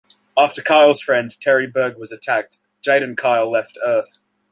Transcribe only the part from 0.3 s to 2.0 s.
After Kyle's friend, Terry Berg,